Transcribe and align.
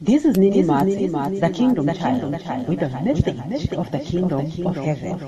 This 0.00 0.24
is 0.24 0.36
Nini 0.36 0.62
Mats, 0.64 0.96
the 1.38 1.50
Kingdom 1.54 1.86
Child, 1.94 2.32
with 2.66 2.80
the 2.80 2.88
message 2.88 3.72
of 3.74 3.92
the 3.92 4.00
Kingdom 4.00 4.40
of 4.66 4.74
Heaven. 4.74 5.20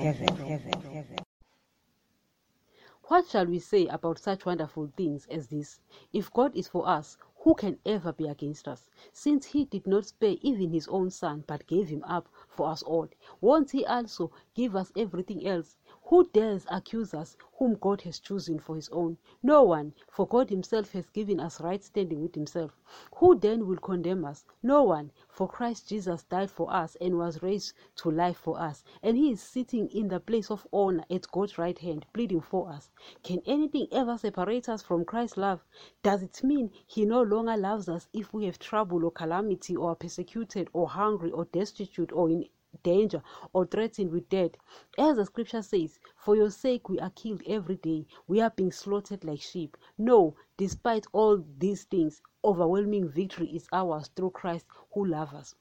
What 3.03 3.25
shall 3.29 3.45
we 3.45 3.59
say 3.59 3.87
about 3.87 4.19
such 4.19 4.45
wonderful 4.45 4.91
things 4.97 5.25
as 5.31 5.47
this? 5.47 5.79
If 6.11 6.33
God 6.33 6.53
is 6.57 6.67
for 6.67 6.85
us, 6.85 7.17
who 7.45 7.53
can 7.55 7.79
ever 7.85 8.11
be 8.11 8.27
against 8.27 8.67
us? 8.67 8.89
Since 9.13 9.45
he 9.45 9.65
did 9.65 9.85
not 9.87 10.05
spare 10.07 10.35
even 10.41 10.71
his 10.71 10.87
own 10.87 11.11
son, 11.11 11.43
but 11.47 11.67
gave 11.67 11.87
him 11.89 12.03
up 12.03 12.27
for 12.49 12.67
us 12.69 12.83
all, 12.83 13.07
won't 13.39 13.71
he 13.71 13.85
also 13.85 14.31
give 14.55 14.75
us 14.75 14.91
everything 14.97 15.45
else? 15.47 15.77
Who 16.09 16.23
dares 16.25 16.67
accuse 16.69 17.15
us 17.15 17.35
whom 17.57 17.77
God 17.77 18.01
has 18.01 18.19
chosen 18.19 18.59
for 18.59 18.75
his 18.75 18.89
own? 18.89 19.17
No 19.41 19.63
one, 19.63 19.95
for 20.07 20.27
God 20.27 20.51
himself 20.51 20.91
has 20.91 21.09
given 21.09 21.39
us 21.39 21.59
right 21.59 21.83
standing 21.83 22.21
with 22.21 22.35
himself. 22.35 22.79
Who 23.15 23.33
then 23.33 23.65
will 23.65 23.77
condemn 23.77 24.23
us? 24.23 24.45
No 24.61 24.83
one, 24.83 25.11
for 25.27 25.47
Christ 25.47 25.89
Jesus 25.89 26.23
died 26.23 26.51
for 26.51 26.71
us 26.71 26.95
and 27.01 27.17
was 27.17 27.41
raised 27.41 27.73
to 27.95 28.11
life 28.11 28.37
for 28.37 28.59
us, 28.59 28.83
and 29.01 29.17
he 29.17 29.31
is 29.31 29.41
sitting 29.41 29.87
in 29.87 30.07
the 30.09 30.19
place 30.19 30.51
of 30.51 30.67
honor 30.71 31.05
at 31.09 31.31
God's 31.31 31.57
right 31.57 31.79
hand, 31.79 32.05
pleading 32.13 32.41
for 32.41 32.69
us. 32.69 32.91
Can 33.23 33.41
anything 33.47 33.87
ever 33.91 34.15
separate 34.15 34.69
us 34.69 34.83
from 34.83 35.05
Christ's 35.05 35.37
love? 35.37 35.65
Does 36.03 36.21
it 36.21 36.43
mean 36.43 36.69
he 36.85 37.05
no 37.05 37.23
longer 37.23 37.57
loves 37.57 37.89
us 37.89 38.09
if 38.13 38.31
we 38.31 38.45
have 38.45 38.59
trouble 38.59 39.03
or 39.05 39.11
calamity 39.11 39.75
or 39.75 39.89
are 39.89 39.95
persecuted 39.95 40.69
or 40.71 40.87
hungry 40.87 41.31
or 41.31 41.45
destitute 41.45 42.11
or 42.11 42.29
in 42.29 42.47
danger 42.83 43.21
or 43.53 43.65
threatened 43.65 44.11
with 44.11 44.29
death. 44.29 44.51
As 44.97 45.17
the 45.17 45.25
scripture 45.25 45.61
says, 45.61 45.99
For 46.17 46.35
your 46.35 46.49
sake 46.49 46.89
we 46.89 46.99
are 46.99 47.09
killed 47.11 47.41
every 47.47 47.75
day, 47.77 48.05
we 48.27 48.41
are 48.41 48.49
being 48.49 48.71
slaughtered 48.71 49.23
like 49.23 49.41
sheep. 49.41 49.77
No, 49.97 50.35
despite 50.57 51.07
all 51.13 51.43
these 51.57 51.83
things, 51.83 52.21
overwhelming 52.43 53.09
victory 53.09 53.47
is 53.47 53.67
ours 53.71 54.09
through 54.15 54.31
Christ 54.31 54.65
who 54.93 55.05
loves 55.05 55.33
us. 55.33 55.55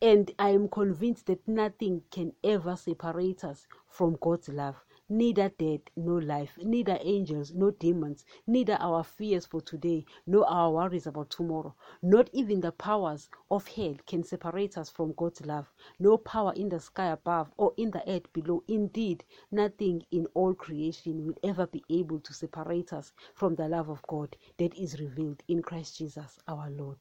And 0.00 0.30
I 0.38 0.50
am 0.50 0.68
convinced 0.68 1.26
that 1.26 1.46
nothing 1.46 2.02
can 2.10 2.32
ever 2.42 2.76
separate 2.76 3.44
us 3.44 3.68
from 3.88 4.18
God's 4.20 4.48
love 4.48 4.76
neither 5.08 5.48
death 5.50 5.80
nor 5.96 6.22
life, 6.22 6.58
neither 6.62 6.98
angels 7.02 7.52
nor 7.52 7.72
demons, 7.72 8.24
neither 8.46 8.76
our 8.80 9.04
fears 9.04 9.44
for 9.46 9.60
today 9.60 10.04
nor 10.26 10.46
our 10.48 10.70
worries 10.70 11.06
about 11.06 11.30
tomorrow. 11.30 11.74
Not 12.02 12.30
even 12.32 12.60
the 12.60 12.72
powers 12.72 13.28
of 13.50 13.66
hell 13.68 13.96
can 14.06 14.22
separate 14.24 14.78
us 14.78 14.90
from 14.90 15.12
God's 15.12 15.44
love. 15.44 15.72
No 15.98 16.16
power 16.16 16.52
in 16.54 16.68
the 16.68 16.80
sky 16.80 17.08
above 17.08 17.52
or 17.56 17.72
in 17.76 17.90
the 17.90 18.08
earth 18.10 18.32
below. 18.32 18.62
Indeed, 18.68 19.24
nothing 19.50 20.04
in 20.10 20.26
all 20.34 20.54
creation 20.54 21.26
will 21.26 21.36
ever 21.42 21.66
be 21.66 21.84
able 21.90 22.20
to 22.20 22.32
separate 22.32 22.92
us 22.92 23.12
from 23.34 23.54
the 23.54 23.68
love 23.68 23.88
of 23.88 24.02
God 24.06 24.36
that 24.58 24.74
is 24.76 25.00
revealed 25.00 25.42
in 25.48 25.62
Christ 25.62 25.98
Jesus 25.98 26.38
our 26.48 26.70
Lord. 26.70 26.98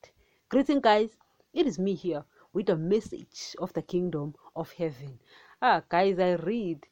Greeting, 0.50 0.82
guys. 0.82 1.18
It 1.54 1.68
is 1.68 1.78
me 1.78 1.96
here 1.96 2.24
with 2.54 2.70
a 2.70 2.78
message 2.78 3.56
of 3.60 3.74
the 3.74 3.82
kingdom 3.82 4.36
of 4.56 4.72
heaven. 4.72 5.20
Ah, 5.62 5.84
guys, 5.90 6.18
I 6.18 6.34
read 6.36 6.88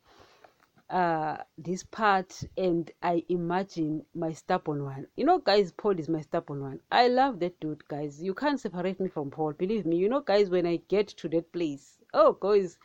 uh 0.90 1.38
this 1.58 1.84
part 1.84 2.44
and 2.58 2.92
i 3.04 3.24
imagine 3.30 4.04
my 4.16 4.32
stubborn 4.34 4.84
one. 4.84 5.06
You 5.16 5.26
know 5.26 5.38
guys 5.38 5.72
paul 5.72 6.00
is 6.00 6.10
my 6.10 6.22
stubborn 6.22 6.62
one. 6.62 6.80
I 6.92 7.08
love 7.08 7.40
that 7.42 7.60
dude 7.60 7.88
guys. 7.88 8.22
You 8.22 8.34
can't 8.34 8.60
separate 8.60 9.00
me 9.00 9.08
from 9.08 9.30
paul 9.30 9.54
believe 9.54 9.86
me. 9.86 9.98
You 9.98 10.10
know 10.10 10.22
guys 10.22 10.50
when 10.50 10.66
i 10.66 10.78
get 10.88 11.08
to 11.10 11.30
that 11.30 11.52
place 11.54 11.98
oh 12.14 12.34
guys 12.34 12.78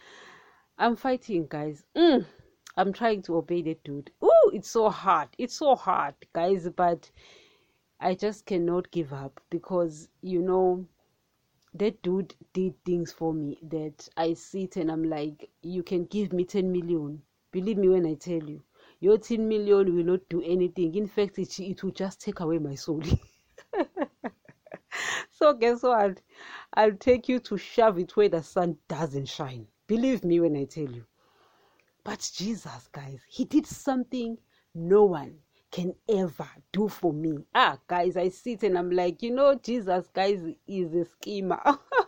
i'm 0.79 0.97
fighting 0.97 1.47
guys. 1.49 1.85
Mm, 1.97 2.27
i'm 2.77 2.93
trying 2.93 3.23
to 3.23 3.37
obey 3.37 3.63
that 3.63 3.83
dude. 3.85 4.11
Oh 4.21 4.51
it's 4.53 4.71
so 4.71 4.91
hard. 4.91 5.29
It's 5.39 5.55
so 5.57 5.75
hard 5.75 6.15
guys 6.35 6.69
but 6.77 7.11
i 8.01 8.15
just 8.15 8.45
cannot 8.45 8.91
give 8.91 9.13
up 9.13 9.41
because 9.51 10.09
you 10.21 10.43
know 10.43 10.85
that 11.73 12.03
dude 12.03 12.35
did 12.53 12.75
things 12.85 13.13
for 13.13 13.33
me 13.33 13.59
that 13.63 14.09
i 14.17 14.33
sit 14.35 14.77
and 14.77 14.91
i'm 14.91 15.05
like 15.05 15.51
you 15.63 15.83
can 15.83 16.05
give 16.07 16.33
me 16.33 16.45
10 16.45 16.71
million 16.71 17.23
Believe 17.55 17.77
me 17.79 17.89
when 17.89 18.05
I 18.05 18.15
tell 18.15 18.43
you, 18.43 18.65
your 18.99 19.17
10 19.17 19.49
million 19.49 19.95
will 19.95 20.03
not 20.03 20.29
do 20.29 20.43
anything. 20.43 20.97
In 20.97 21.07
fact, 21.07 21.39
it, 21.39 21.57
it 21.61 21.85
will 21.85 21.93
just 21.93 22.21
take 22.21 22.41
away 22.41 22.59
my 22.59 22.75
soul. 22.75 23.01
so, 25.31 25.53
guess 25.55 25.85
what? 25.85 26.21
I'll 26.75 26.97
take 26.97 27.29
you 27.29 27.39
to 27.39 27.57
shove 27.57 28.01
it 28.01 28.17
where 28.17 28.29
the 28.29 28.43
sun 28.43 28.79
doesn't 28.89 29.29
shine. 29.29 29.69
Believe 29.87 30.25
me 30.25 30.41
when 30.41 30.57
I 30.57 30.65
tell 30.65 30.91
you. 30.91 31.05
But 32.03 32.29
Jesus, 32.35 32.89
guys, 32.91 33.21
He 33.29 33.45
did 33.45 33.67
something 33.67 34.37
no 34.75 35.05
one 35.05 35.37
can 35.71 35.95
ever 36.09 36.49
do 36.73 36.89
for 36.89 37.13
me. 37.13 37.39
Ah, 37.55 37.79
guys, 37.87 38.17
I 38.17 38.31
sit 38.31 38.65
and 38.65 38.77
I'm 38.77 38.91
like, 38.91 39.23
you 39.23 39.31
know, 39.33 39.55
Jesus, 39.55 40.09
guys, 40.13 40.43
is 40.67 40.93
a 40.93 41.05
schemer. 41.05 41.63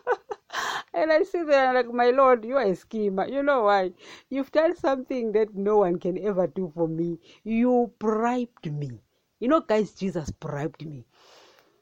And 0.97 1.13
I 1.13 1.23
sit 1.23 1.47
there 1.47 1.75
like, 1.75 1.93
my 1.93 2.11
Lord, 2.11 2.45
you 2.45 2.57
are 2.57 2.65
a 2.65 2.75
schemer. 2.75 3.29
You 3.29 3.43
know 3.43 3.65
why? 3.65 3.93
You've 4.31 4.51
done 4.51 4.75
something 4.75 5.31
that 5.33 5.55
no 5.55 5.77
one 5.79 5.99
can 5.99 6.19
ever 6.19 6.47
do 6.49 6.73
for 6.75 6.89
me. 6.89 7.19
You 7.45 7.93
bribed 7.99 8.73
me. 8.73 9.03
You 9.39 9.49
know, 9.49 9.61
guys, 9.61 9.93
Jesus 9.93 10.31
bribed 10.31 10.87
me. 10.87 11.05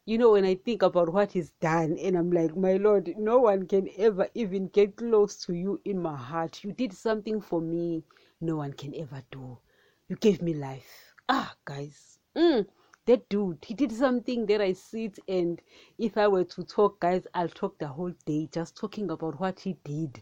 You 0.04 0.19
know, 0.19 0.32
when 0.32 0.44
I 0.44 0.56
think 0.56 0.82
about 0.82 1.12
what 1.12 1.32
he's 1.32 1.53
done, 1.60 1.97
and 1.97 2.19
I'm 2.19 2.32
like, 2.32 2.56
my 2.56 2.74
Lord, 2.74 3.14
no 3.16 3.38
one 3.38 3.66
can 3.69 3.88
ever 3.97 4.28
even 4.34 4.66
get 4.69 4.97
close 4.97 5.36
to 5.47 5.54
you 5.54 5.80
in 5.84 6.03
my 6.03 6.16
heart. 6.16 6.64
You 6.64 6.72
did 6.72 6.92
something 6.92 7.41
for 7.41 7.60
me 7.60 8.04
no 8.41 8.56
one 8.56 8.72
can 8.72 8.94
ever 8.97 9.22
do. 9.30 9.58
You 10.08 10.16
gave 10.16 10.42
me 10.42 10.54
life. 10.54 11.14
Ah, 11.28 11.54
guys. 11.64 12.19
Mm 12.36 12.66
that 13.06 13.28
dude 13.28 13.65
he 13.65 13.75
did 13.75 13.92
something 13.92 14.47
that 14.47 14.60
i 14.60 14.72
sit 14.72 15.19
and 15.28 15.60
if 15.98 16.16
i 16.16 16.26
were 16.28 16.44
to 16.44 16.62
talk 16.65 17.00
guys 17.00 17.26
i'll 17.34 17.48
talk 17.48 17.78
the 17.78 17.87
whole 17.88 18.12
day 18.26 18.48
just 18.53 18.76
talking 18.76 19.10
about 19.10 19.38
what 19.41 19.60
he 19.60 19.76
did. 19.84 20.20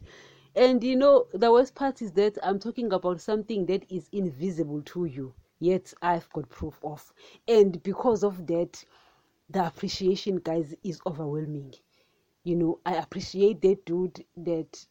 And 0.54 0.82
you 0.84 0.96
know 0.96 1.26
the 1.32 1.50
worst 1.52 1.74
part 1.74 2.02
is 2.02 2.12
that 2.12 2.38
i'm 2.42 2.58
talking 2.58 2.92
about 2.92 3.20
something 3.20 3.66
that 3.66 3.84
is 3.90 4.08
invisible 4.12 4.82
to 4.82 5.04
you 5.06 5.34
yet 5.60 5.92
i've 6.02 6.30
got 6.32 6.48
proof 6.50 6.78
of. 6.84 7.12
And 7.48 7.82
because 7.82 8.22
of 8.24 8.46
that 8.48 8.84
the 9.50 9.66
appreciation 9.66 10.36
guys 10.38 10.74
is 10.82 11.00
overwhelming. 11.06 11.74
You 12.44 12.56
know 12.56 12.78
i 12.84 12.94
appreciate 12.96 13.60
that 13.62 13.84
dude 13.86 14.24
that 14.36 14.86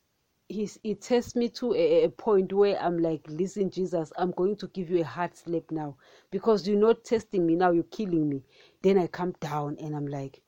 he's 0.51 0.77
it 0.83 1.01
takes 1.01 1.35
me 1.35 1.47
to 1.49 1.73
a, 1.73 2.03
a, 2.03 2.09
point 2.09 2.51
where 2.51 2.77
I'm 2.81 2.97
like, 2.97 3.21
listen, 3.27 3.69
Jesus, 3.69 4.11
I'm 4.17 4.31
going 4.31 4.57
to 4.57 4.67
give 4.67 4.89
you 4.89 5.01
a 5.01 5.05
hard 5.05 5.35
slap 5.35 5.63
now 5.71 5.95
because 6.29 6.67
you're 6.67 6.77
not 6.77 7.03
testing 7.03 7.45
me 7.45 7.55
now, 7.55 7.71
you're 7.71 7.83
killing 7.85 8.27
me. 8.27 8.43
Then 8.81 8.97
I 8.97 9.07
come 9.07 9.33
down 9.39 9.77
and 9.79 9.95
I'm 9.95 10.07
like, 10.07 10.41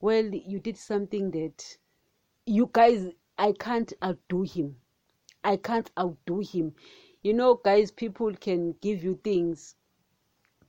well, 0.00 0.24
you 0.24 0.58
did 0.58 0.76
something 0.78 1.30
that 1.32 1.76
you 2.46 2.70
guys, 2.72 3.08
I 3.36 3.52
can't 3.52 3.92
outdo 4.02 4.42
him. 4.42 4.76
I 5.42 5.56
can't 5.56 5.90
outdo 5.98 6.40
him. 6.40 6.74
You 7.22 7.34
know, 7.34 7.60
guys, 7.62 7.90
people 7.90 8.32
can 8.34 8.74
give 8.80 9.04
you 9.04 9.20
things, 9.22 9.76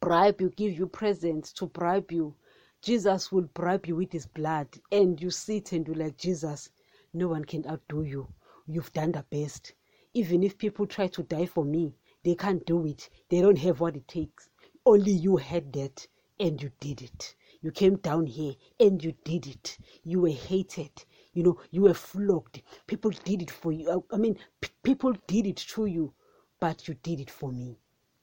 bribe 0.02 0.41
you, 0.41 0.50
give 0.50 0.78
you 0.78 0.88
presents 0.88 1.53
to 1.53 1.68
bribe 1.68 2.12
you. 2.12 2.35
Jesus 2.81 3.31
will 3.31 3.50
bribe 3.53 3.88
you 3.88 3.96
with 3.96 4.12
his 4.12 4.25
blood, 4.25 4.68
and 4.91 5.19
you 5.22 5.30
sit 5.31 5.72
and 5.72 5.88
you're 5.88 5.96
like, 5.96 6.18
Jesus, 6.18 6.69
no 7.14 7.30
one 7.30 7.46
can 7.46 7.66
outdo 7.68 8.03
you 8.03 8.28
you've 8.68 8.94
done 8.94 9.12
the 9.12 9.24
best. 9.30 9.74
Even 10.14 10.44
if 10.44 10.58
people 10.58 10.86
try 10.88 11.08
to 11.08 11.24
die 11.24 11.46
for 11.46 11.66
me, 11.66 11.94
they 12.24 12.36
can't 12.36 12.66
do 12.66 12.86
it. 12.86 13.09
They 13.30 13.42
don't 13.42 13.58
have 13.59 13.80
what 13.80 13.96
it 13.96 14.08
takes. 14.08 14.50
Only 14.86 15.12
you 15.12 15.38
had 15.38 15.74
that 15.74 16.08
and 16.40 16.62
you 16.62 16.72
did 16.80 17.02
it. 17.02 17.36
You 17.62 17.72
came 17.72 17.98
down 17.98 18.26
here 18.28 18.53
and 18.80 19.03
you 19.03 19.14
did 19.24 19.48
it. 19.48 19.78
You 20.03 20.22
were 20.22 20.30
hated. 20.30 21.06
You 21.34 21.44
know, 21.44 21.59
you 21.72 21.81
were 21.84 21.94
flogged. 21.94 22.62
People 22.88 23.12
did 23.24 23.42
it 23.42 23.52
for 23.52 23.72
you. 23.72 24.06
I 24.12 24.18
mean, 24.18 24.38
p- 24.62 24.70
people 24.84 25.14
did 25.28 25.47
it 25.47 25.58
to 25.58 25.86
you, 25.86 26.14
but 26.59 26.88
you 26.88 26.96
did 27.02 27.20
it 27.20 27.29
for 27.32 27.52
me. 27.52 27.78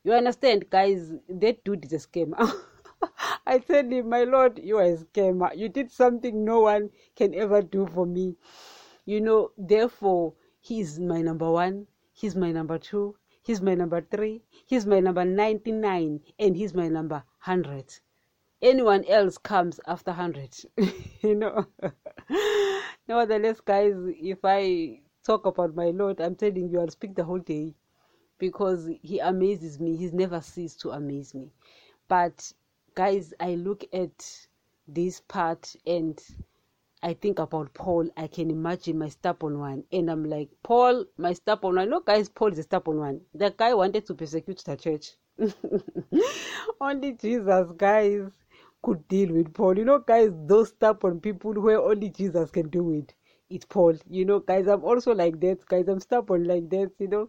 You 0.05 0.13
understand, 0.15 0.71
guys? 0.71 1.13
That 1.29 1.65
dude 1.65 1.85
is 1.85 1.93
a 1.93 1.97
scammer. 2.09 2.53
I 3.47 3.61
said 3.61 3.91
my 4.07 4.25
lord, 4.25 4.59
you 4.59 4.79
are 4.79 4.85
a 4.85 4.97
scammer. 4.97 5.57
You 5.57 5.69
did 5.69 5.91
something 5.91 6.45
no 6.45 6.61
one 6.61 6.91
can 7.17 7.35
ever 7.35 7.63
do 7.63 7.87
for 7.87 8.07
me 8.07 8.37
you 9.05 9.21
know 9.21 9.51
therefore 9.57 10.35
he's 10.61 10.99
my 10.99 11.21
number 11.21 11.51
one 11.51 11.87
he's 12.13 12.37
my 12.37 12.53
number 12.53 12.79
two 12.79 13.15
he's 13.43 13.61
my 13.61 13.75
number 13.75 14.01
three 14.01 14.43
he's 14.67 14.87
my 14.87 15.01
number 15.01 15.25
99 15.25 16.21
and 16.39 16.57
he's 16.57 16.75
my 16.75 16.89
number 16.89 17.25
100 17.45 17.95
anyone 18.61 19.05
else 19.07 19.39
comes 19.39 19.81
after 19.87 20.13
100 20.13 20.57
you 21.23 21.35
know. 21.35 21.67
Nevertheless 23.09 23.61
guys 23.61 23.95
if 23.97 24.39
i 24.45 25.01
talk 25.25 25.47
about 25.47 25.75
my 25.75 25.87
lord 25.91 26.21
i'm 26.21 26.35
telling 26.35 26.69
you 26.69 26.81
i'll 26.81 26.89
speak 26.89 27.15
the 27.15 27.25
whole 27.25 27.39
day 27.39 27.75
because 28.43 28.89
he 29.03 29.21
amazes 29.21 29.79
me. 29.79 29.97
He's 29.97 30.13
never 30.13 30.41
ceased 30.41 30.81
to 30.81 30.91
amaze 30.91 31.33
me. 31.33 31.53
But 32.09 32.53
guys 32.97 33.33
i 33.39 33.55
look 33.55 33.85
at 33.93 34.47
this 34.89 35.21
part 35.21 35.77
and 35.87 36.21
I 37.05 37.15
think 37.15 37.41
about 37.41 37.75
Paul, 37.75 38.09
I 38.17 38.29
can 38.29 38.49
imagine 38.49 38.99
my 38.99 39.09
stubborn 39.09 39.59
one. 39.59 39.83
And 39.91 40.09
I'm 40.09 40.25
like, 40.25 40.51
Paul, 40.63 41.05
my 41.17 41.33
stubborn 41.33 41.75
one. 41.75 41.91
No, 41.91 42.01
guys, 42.01 42.29
Paul 42.29 42.53
is 42.53 42.59
a 42.59 42.63
stubborn 42.63 42.99
one. 42.99 43.21
The 43.35 43.53
guy 43.57 43.75
wanted 43.75 44.07
to 44.07 44.15
persecute 44.15 44.63
the 44.65 44.77
church. 44.77 45.13
only 46.81 47.13
Jesus, 47.15 47.67
guys, 47.77 48.31
could 48.83 49.09
deal 49.09 49.33
with 49.33 49.53
Paul. 49.53 49.79
You 49.79 49.85
know, 49.85 49.99
guys, 49.99 50.31
those 50.47 50.69
stubborn 50.69 51.21
people 51.21 51.55
where 51.55 51.81
only 51.81 52.09
Jesus 52.11 52.53
can 52.53 52.69
do 52.69 52.93
it. 52.93 53.15
It's 53.51 53.65
Paul. 53.65 53.97
You 54.09 54.25
know, 54.25 54.39
guys, 54.39 54.69
I'm 54.69 54.85
also 54.85 55.13
like 55.13 55.41
that. 55.41 55.67
Guys, 55.67 55.89
I'm 55.89 56.01
stubborn 56.01 56.45
like 56.45 56.71
that, 56.71 56.93
you 57.01 57.09
know. 57.09 57.29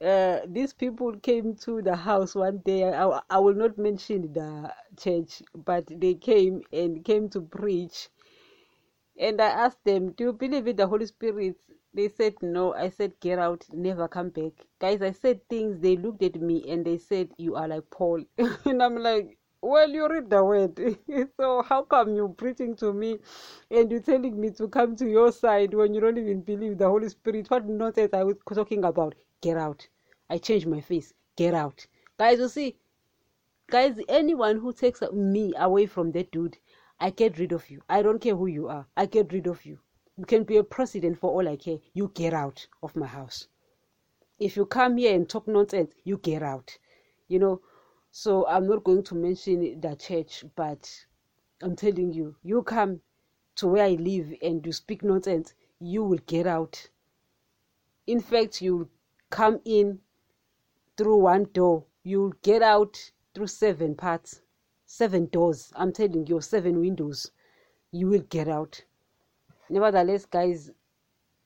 Uh, 0.00 0.40
these 0.46 0.72
people 0.72 1.12
came 1.18 1.54
to 1.56 1.82
the 1.82 1.94
house 1.94 2.34
one 2.34 2.58
day. 2.64 2.84
I, 2.84 3.20
I 3.28 3.38
will 3.38 3.54
not 3.54 3.76
mention 3.76 4.32
the 4.32 4.72
church, 4.98 5.42
but 5.54 5.84
they 5.88 6.14
came 6.14 6.62
and 6.72 7.04
came 7.04 7.28
to 7.30 7.40
preach 7.40 8.08
and 9.18 9.40
I 9.40 9.48
asked 9.48 9.84
them, 9.84 10.12
Do 10.12 10.24
you 10.24 10.32
believe 10.32 10.66
in 10.66 10.76
the 10.76 10.86
Holy 10.86 11.06
Spirit? 11.06 11.56
They 11.94 12.08
said 12.08 12.34
no. 12.42 12.74
I 12.74 12.90
said, 12.90 13.18
Get 13.20 13.38
out, 13.38 13.66
never 13.72 14.06
come 14.08 14.28
back. 14.30 14.52
Guys, 14.78 15.02
I 15.02 15.12
said 15.12 15.46
things, 15.48 15.80
they 15.80 15.96
looked 15.96 16.22
at 16.22 16.40
me 16.40 16.64
and 16.70 16.84
they 16.84 16.98
said, 16.98 17.30
You 17.38 17.56
are 17.56 17.66
like 17.66 17.90
Paul. 17.90 18.24
and 18.64 18.82
I'm 18.82 18.96
like, 18.96 19.36
Well, 19.60 19.90
you 19.90 20.08
read 20.08 20.30
the 20.30 20.44
word. 20.44 20.78
so 21.36 21.62
how 21.62 21.82
come 21.82 22.14
you're 22.14 22.28
preaching 22.28 22.76
to 22.76 22.92
me 22.92 23.18
and 23.70 23.90
you're 23.90 24.00
telling 24.00 24.40
me 24.40 24.50
to 24.50 24.68
come 24.68 24.94
to 24.96 25.08
your 25.08 25.32
side 25.32 25.74
when 25.74 25.94
you 25.94 26.00
don't 26.00 26.18
even 26.18 26.42
believe 26.42 26.78
the 26.78 26.88
Holy 26.88 27.08
Spirit? 27.08 27.50
What 27.50 27.66
nonsense 27.66 28.14
I 28.14 28.22
was 28.24 28.36
talking 28.54 28.84
about? 28.84 29.14
Get 29.40 29.56
out. 29.56 29.88
I 30.30 30.38
changed 30.38 30.66
my 30.66 30.80
face. 30.80 31.12
Get 31.36 31.54
out. 31.54 31.86
Guys, 32.18 32.38
you 32.38 32.48
see, 32.48 32.76
guys, 33.70 33.96
anyone 34.08 34.58
who 34.58 34.72
takes 34.72 35.02
me 35.12 35.54
away 35.56 35.86
from 35.86 36.12
that 36.12 36.30
dude, 36.30 36.58
I 37.00 37.10
get 37.10 37.38
rid 37.38 37.52
of 37.52 37.70
you. 37.70 37.82
I 37.88 38.02
don't 38.02 38.20
care 38.20 38.34
who 38.34 38.46
you 38.46 38.68
are. 38.68 38.86
I 38.96 39.06
get 39.06 39.32
rid 39.32 39.46
of 39.46 39.64
you. 39.64 39.78
You 40.16 40.24
can 40.24 40.42
be 40.42 40.56
a 40.56 40.64
president 40.64 41.18
for 41.18 41.30
all 41.30 41.48
I 41.48 41.54
care. 41.54 41.78
You 41.94 42.10
get 42.12 42.34
out 42.34 42.66
of 42.82 42.96
my 42.96 43.06
house. 43.06 43.46
If 44.40 44.56
you 44.56 44.66
come 44.66 44.96
here 44.96 45.14
and 45.14 45.28
talk 45.28 45.46
nonsense, 45.46 45.92
you 46.02 46.18
get 46.18 46.42
out. 46.42 46.76
You 47.28 47.38
know, 47.38 47.60
so 48.10 48.46
I'm 48.48 48.66
not 48.66 48.82
going 48.82 49.04
to 49.04 49.14
mention 49.14 49.80
the 49.80 49.94
church, 49.94 50.44
but 50.56 51.06
I'm 51.62 51.76
telling 51.76 52.12
you, 52.12 52.34
you 52.42 52.62
come 52.64 53.00
to 53.56 53.68
where 53.68 53.84
I 53.84 53.90
live 53.90 54.34
and 54.42 54.64
you 54.66 54.72
speak 54.72 55.04
nonsense, 55.04 55.54
you 55.78 56.02
will 56.02 56.20
get 56.26 56.48
out. 56.48 56.88
In 58.08 58.20
fact, 58.20 58.60
you'll 58.60 58.88
come 59.30 59.60
in 59.64 60.00
through 60.96 61.18
one 61.18 61.44
door, 61.52 61.84
you'll 62.02 62.34
get 62.42 62.62
out 62.62 63.12
through 63.34 63.46
seven 63.46 63.94
parts 63.94 64.40
seven 64.88 65.26
doors. 65.26 65.70
I'm 65.76 65.92
telling 65.92 66.26
you, 66.26 66.40
seven 66.40 66.80
windows. 66.80 67.30
You 67.92 68.08
will 68.08 68.22
get 68.22 68.48
out. 68.48 68.82
Nevertheless, 69.70 70.24
guys, 70.24 70.70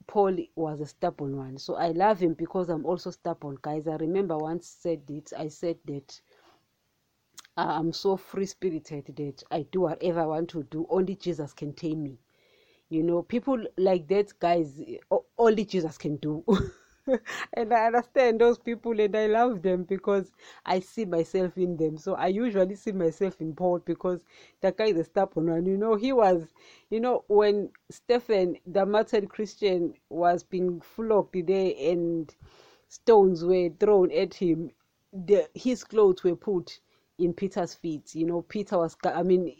Paul 0.06 0.36
was 0.54 0.80
a 0.80 0.86
stubborn 0.86 1.36
one. 1.36 1.58
So 1.58 1.74
I 1.74 1.88
love 1.88 2.20
him 2.20 2.34
because 2.34 2.68
I'm 2.68 2.86
also 2.86 3.10
stubborn, 3.10 3.58
guys. 3.60 3.86
I 3.86 3.96
remember 3.96 4.38
once 4.38 4.66
said 4.66 5.02
it. 5.08 5.32
I 5.36 5.48
said 5.48 5.76
that 5.86 6.20
I'm 7.56 7.92
so 7.92 8.16
free 8.16 8.46
spirited 8.46 9.12
that 9.16 9.42
I 9.50 9.62
do 9.70 9.82
whatever 9.82 10.20
I 10.20 10.26
want 10.26 10.48
to 10.50 10.62
do. 10.64 10.86
Only 10.88 11.16
Jesus 11.16 11.52
can 11.52 11.72
tame 11.74 12.02
me. 12.02 12.18
You 12.88 13.02
know, 13.02 13.22
people 13.22 13.64
like 13.76 14.06
that, 14.08 14.38
guys, 14.38 14.80
only 15.36 15.64
Jesus 15.64 15.98
can 15.98 16.16
do. 16.16 16.44
and 17.54 17.72
I 17.72 17.86
understand 17.86 18.40
those 18.40 18.58
people 18.58 18.98
and 19.00 19.14
I 19.16 19.26
love 19.26 19.62
them 19.62 19.84
because 19.84 20.30
I 20.64 20.80
see 20.80 21.04
myself 21.04 21.56
in 21.56 21.76
them. 21.76 21.96
So 21.96 22.14
I 22.14 22.28
usually 22.28 22.74
see 22.76 22.92
myself 22.92 23.40
in 23.40 23.54
Paul 23.54 23.80
because 23.80 24.24
that 24.60 24.76
guy 24.76 24.86
is 24.86 24.98
a 24.98 25.04
stubborn 25.04 25.50
one. 25.50 25.66
You 25.66 25.76
know, 25.76 25.94
he 25.96 26.12
was, 26.12 26.52
you 26.90 27.00
know, 27.00 27.24
when 27.28 27.70
Stephen, 27.90 28.56
the 28.66 28.86
martyred 28.86 29.28
Christian, 29.28 29.94
was 30.08 30.42
being 30.44 30.80
flogged 30.80 31.46
there 31.46 31.72
and 31.78 32.34
stones 32.88 33.44
were 33.44 33.70
thrown 33.80 34.10
at 34.12 34.34
him, 34.34 34.70
the, 35.12 35.48
his 35.54 35.84
clothes 35.84 36.22
were 36.22 36.36
put 36.36 36.80
in 37.18 37.32
Peter's 37.34 37.74
feet. 37.74 38.14
You 38.14 38.26
know, 38.26 38.42
Peter 38.42 38.78
was, 38.78 38.96
I 39.04 39.22
mean, 39.22 39.54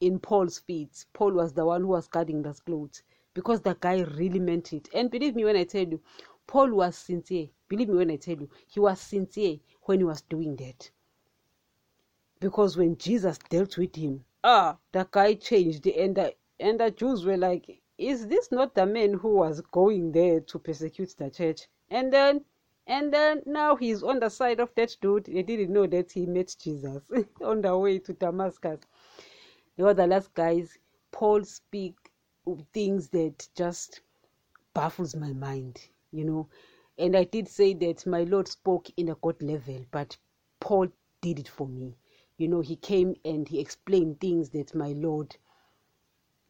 in 0.00 0.18
Paul's 0.18 0.58
feet. 0.58 1.06
Paul 1.14 1.32
was 1.32 1.54
the 1.54 1.64
one 1.64 1.80
who 1.82 1.88
was 1.88 2.06
guarding 2.06 2.42
those 2.42 2.60
clothes 2.60 3.02
because 3.34 3.62
the 3.62 3.74
guy 3.80 4.00
really 4.02 4.38
meant 4.38 4.72
it. 4.74 4.88
And 4.94 5.10
believe 5.10 5.34
me 5.34 5.44
when 5.44 5.56
I 5.56 5.64
tell 5.64 5.86
you, 5.86 6.00
Paul 6.52 6.74
was 6.74 6.98
sincere. 6.98 7.48
Believe 7.66 7.88
me 7.88 7.94
when 7.96 8.10
I 8.10 8.16
tell 8.16 8.36
you, 8.36 8.50
he 8.66 8.78
was 8.78 9.00
sincere 9.00 9.58
when 9.84 10.00
he 10.00 10.04
was 10.04 10.20
doing 10.20 10.54
that. 10.56 10.90
Because 12.40 12.76
when 12.76 12.98
Jesus 12.98 13.38
dealt 13.48 13.78
with 13.78 13.96
him, 13.96 14.26
ah, 14.44 14.76
the 14.92 15.08
guy 15.10 15.32
changed, 15.32 15.86
and 15.86 16.14
the, 16.14 16.34
and 16.60 16.78
the 16.78 16.90
Jews 16.90 17.24
were 17.24 17.38
like, 17.38 17.80
"Is 17.96 18.26
this 18.26 18.52
not 18.52 18.74
the 18.74 18.84
man 18.84 19.14
who 19.14 19.30
was 19.36 19.62
going 19.62 20.12
there 20.12 20.40
to 20.40 20.58
persecute 20.58 21.14
the 21.16 21.30
church?" 21.30 21.68
And 21.88 22.12
then, 22.12 22.44
and 22.86 23.10
then 23.10 23.42
now 23.46 23.74
he's 23.74 24.02
on 24.02 24.20
the 24.20 24.28
side 24.28 24.60
of 24.60 24.74
that 24.74 24.94
dude. 25.00 25.24
They 25.24 25.42
didn't 25.42 25.72
know 25.72 25.86
that 25.86 26.12
he 26.12 26.26
met 26.26 26.54
Jesus 26.60 27.10
on 27.40 27.62
the 27.62 27.78
way 27.78 27.98
to 28.00 28.12
Damascus. 28.12 28.80
You 29.78 29.86
know, 29.86 29.94
the 29.94 30.06
last 30.06 30.34
guys, 30.34 30.76
Paul 31.12 31.44
speak 31.44 32.12
things 32.74 33.08
that 33.08 33.48
just 33.54 34.02
baffles 34.74 35.16
my 35.16 35.32
mind 35.32 35.88
you 36.12 36.24
know. 36.24 36.48
And 36.98 37.16
I 37.16 37.24
did 37.24 37.48
say 37.48 37.74
that 37.74 38.06
my 38.06 38.24
Lord 38.24 38.48
spoke 38.48 38.88
in 38.96 39.08
a 39.10 39.16
God 39.16 39.42
level, 39.42 39.84
but 39.90 40.16
Paul 40.60 40.88
did 41.22 41.38
it 41.40 41.48
for 41.48 41.66
me. 41.68 41.96
You 42.38 42.48
know, 42.48 42.60
he 42.60 42.76
came 42.76 43.16
and 43.24 43.48
he 43.48 43.60
explained 43.60 44.20
things 44.20 44.50
that 44.50 44.74
my 44.74 44.92
Lord 44.92 45.36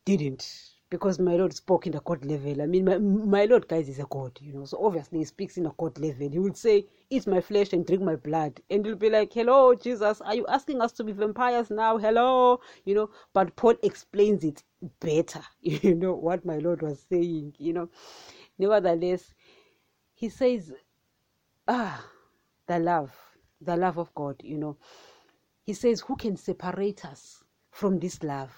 didn't 0.04 0.70
because 0.90 1.18
my 1.18 1.36
Lord 1.36 1.54
spoke 1.54 1.86
in 1.86 1.96
a 1.96 2.00
God 2.00 2.24
level. 2.26 2.60
I 2.60 2.66
mean, 2.66 2.84
my, 2.84 2.98
my 2.98 3.44
Lord, 3.46 3.66
guys, 3.66 3.88
is 3.88 3.98
a 3.98 4.04
God, 4.10 4.38
you 4.42 4.52
know. 4.52 4.66
So 4.66 4.78
obviously, 4.84 5.20
he 5.20 5.24
speaks 5.24 5.56
in 5.56 5.64
a 5.66 5.72
God 5.78 5.98
level. 5.98 6.28
He 6.28 6.38
would 6.38 6.56
say, 6.56 6.86
Eat 7.08 7.26
my 7.26 7.40
flesh 7.40 7.72
and 7.72 7.86
drink 7.86 8.02
my 8.02 8.16
blood. 8.16 8.60
And 8.70 8.84
you'll 8.84 8.96
be 8.96 9.08
like, 9.08 9.32
Hello, 9.32 9.74
Jesus, 9.74 10.20
are 10.20 10.34
you 10.34 10.46
asking 10.48 10.82
us 10.82 10.92
to 10.92 11.04
be 11.04 11.12
vampires 11.12 11.70
now? 11.70 11.96
Hello, 11.96 12.60
you 12.84 12.94
know. 12.94 13.10
But 13.32 13.56
Paul 13.56 13.74
explains 13.82 14.44
it 14.44 14.62
better, 15.00 15.40
you 15.62 15.94
know, 15.94 16.12
what 16.14 16.44
my 16.44 16.58
Lord 16.58 16.82
was 16.82 17.00
saying, 17.08 17.54
you 17.58 17.72
know. 17.72 17.88
Nevertheless, 18.58 19.32
he 20.22 20.28
says, 20.28 20.72
ah, 21.66 22.06
the 22.68 22.78
love, 22.78 23.12
the 23.60 23.76
love 23.76 23.98
of 23.98 24.14
God, 24.14 24.36
you 24.44 24.56
know. 24.56 24.76
He 25.64 25.72
says, 25.72 26.02
who 26.02 26.14
can 26.14 26.36
separate 26.36 27.04
us 27.04 27.42
from 27.72 27.98
this 27.98 28.22
love? 28.22 28.54